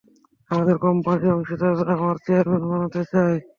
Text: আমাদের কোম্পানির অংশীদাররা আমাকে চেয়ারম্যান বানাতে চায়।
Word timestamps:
আমাদের 0.51 0.77
কোম্পানির 0.85 1.33
অংশীদাররা 1.35 1.93
আমাকে 1.95 2.21
চেয়ারম্যান 2.25 2.63
বানাতে 2.71 3.01
চায়। 3.11 3.37